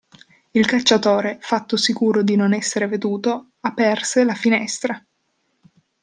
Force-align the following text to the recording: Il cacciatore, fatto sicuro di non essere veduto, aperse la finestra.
Il 0.49 0.65
cacciatore, 0.65 1.37
fatto 1.41 1.77
sicuro 1.77 2.23
di 2.23 2.35
non 2.35 2.53
essere 2.53 2.87
veduto, 2.87 3.51
aperse 3.59 4.23
la 4.23 4.33
finestra. 4.33 4.99